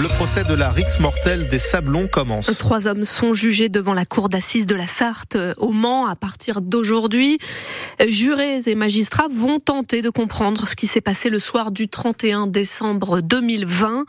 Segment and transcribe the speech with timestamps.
[0.00, 2.56] Le procès de la rixe mortelle des Sablons commence.
[2.58, 6.14] Trois hommes sont jugés devant la cour d'assises de la Sarthe euh, au Mans à
[6.14, 7.38] partir d'aujourd'hui.
[8.06, 12.46] Jurés et magistrats vont tenter de comprendre ce qui s'est passé le soir du 31
[12.46, 14.04] décembre 2020.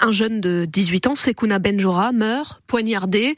[0.00, 3.36] Un jeune de 18 ans, Sekouna Benjora, meurt poignardé.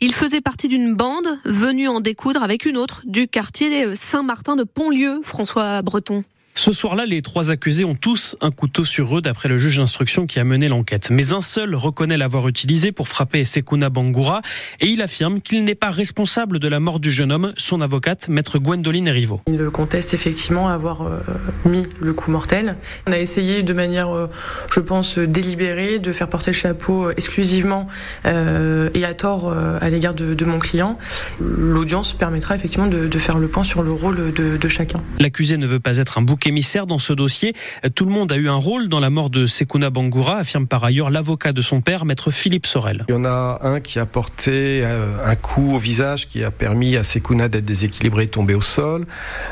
[0.00, 4.64] Il faisait partie d'une bande venue en découdre avec une autre du quartier Saint-Martin de
[4.64, 6.24] Pontlieu, François Breton.
[6.54, 10.26] Ce soir-là, les trois accusés ont tous un couteau sur eux, d'après le juge d'instruction
[10.26, 11.08] qui a mené l'enquête.
[11.10, 14.42] Mais un seul reconnaît l'avoir utilisé pour frapper Sekuna Bangoura
[14.80, 18.28] et il affirme qu'il n'est pas responsable de la mort du jeune homme, son avocate,
[18.28, 19.40] maître Gwendoline Rivo.
[19.46, 21.20] Il conteste effectivement avoir euh,
[21.64, 22.76] mis le coup mortel.
[23.08, 24.28] On a essayé de manière, euh,
[24.70, 27.88] je pense, délibérée de faire porter le chapeau exclusivement
[28.26, 29.50] euh, et à tort
[29.80, 30.98] à l'égard de, mon client.
[31.40, 35.00] L'audience permettra effectivement de, faire le point sur le rôle de, de chacun.
[35.18, 37.54] L'accusé ne veut pas être un bouc émissaire dans ce dossier.
[37.94, 40.84] Tout le monde a eu un rôle dans la mort de Sekuna Bangoura, affirme par
[40.84, 43.04] ailleurs l'avocat de son père, maître Philippe Sorel.
[43.08, 46.50] Il y en a un qui a porté euh, un coup au visage qui a
[46.50, 49.06] permis à Sekuna d'être déséquilibré et tomber au sol.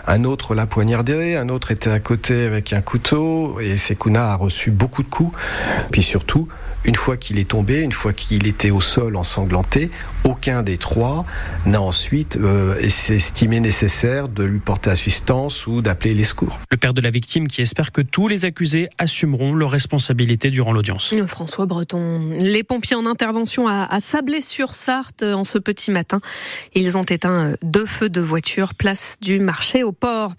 [0.07, 4.35] Un autre l'a poignardé, un autre était à côté avec un couteau et Sekuna a
[4.37, 5.37] reçu beaucoup de coups.
[5.91, 6.49] Puis surtout,
[6.85, 9.91] une fois qu'il est tombé, une fois qu'il était au sol ensanglanté,
[10.25, 11.25] aucun des trois
[11.67, 16.59] n'a ensuite euh, estimé nécessaire de lui porter assistance ou d'appeler les secours.
[16.71, 20.73] Le père de la victime qui espère que tous les accusés assumeront leurs responsabilités durant
[20.73, 21.15] l'audience.
[21.27, 26.21] François Breton, les pompiers en intervention à, Sablé-sur-Sarthe en ce petit matin.
[26.75, 30.33] Ils ont éteint deux feux de voiture place du marché au port.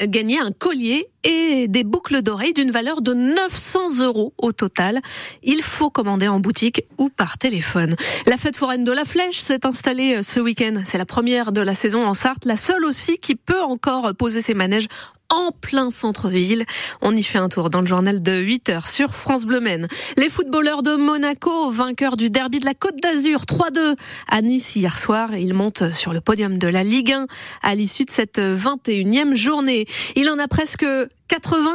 [0.00, 5.00] gagner un collier et des boucles d'oreilles d'une valeur de 900 euros au total.
[5.42, 7.94] Il faut commander en boutique ou par téléphone.
[8.26, 10.82] La fête foraine de la Flèche s'est installée euh, ce week-end.
[10.84, 14.40] C'est la première de la saison en Sarthe, la seule aussi qui peut encore poser
[14.40, 14.88] ses manèges
[15.32, 16.64] en plein centre-ville.
[17.00, 19.88] On y fait un tour dans le journal de 8 heures sur France Bleu Maine.
[20.16, 23.96] Les footballeurs de Monaco, vainqueurs du derby de la Côte d'Azur, 3-2
[24.28, 25.34] à Nice hier soir.
[25.34, 27.26] Ils montent sur le podium de la Ligue 1
[27.62, 29.86] à l'issue de cette 21e journée.
[30.16, 30.86] Il en a presque
[31.32, 31.70] 80,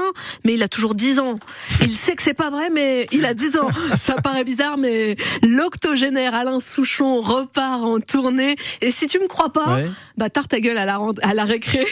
[0.46, 1.36] mais il a toujours 10 ans.
[1.82, 3.70] Il sait que c'est pas vrai, mais il a 10 ans.
[3.98, 8.56] Ça paraît bizarre, mais l'octogénaire Alain Souchon repart en tournée.
[8.82, 9.80] Et si tu me crois pas,
[10.16, 11.84] bah tarte ta gueule à la, à la récré.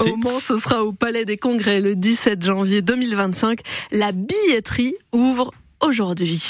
[0.00, 3.60] Au Mans, ce sera au Palais des Congrès le 17 janvier 2025.
[3.92, 6.42] La billetterie ouvre aujourd'hui.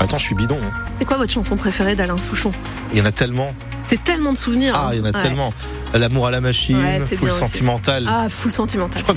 [0.00, 0.58] Attends, je suis bidon.
[0.60, 0.70] Hein.
[0.98, 2.50] C'est quoi votre chanson préférée d'Alain Souchon?
[2.92, 3.54] Il y en a tellement.
[3.86, 4.72] C'est tellement de souvenirs.
[4.74, 5.52] Ah, il y en a tellement.
[5.92, 8.06] L'amour à la machine, full sentimental.
[8.08, 9.02] Ah, full sentimental.